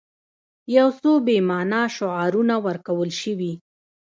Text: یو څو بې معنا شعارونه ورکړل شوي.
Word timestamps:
یو 0.75 0.87
څو 0.99 1.11
بې 1.25 1.37
معنا 1.49 1.83
شعارونه 1.95 2.55
ورکړل 2.65 3.11
شوي. 3.21 3.53